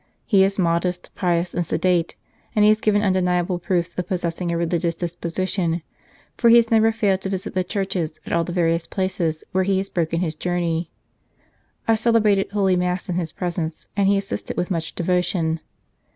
[0.25, 2.15] He is modest, pious, and sedate,
[2.55, 5.83] and he has given undeniable proofs of possessing a religious disposition;
[6.35, 9.63] for he has never failed to visit the churches at all the various places where
[9.63, 10.89] he has broken his journey.
[11.87, 15.59] I celebrated Holy Mass in his presence, and he assisted with much devotion.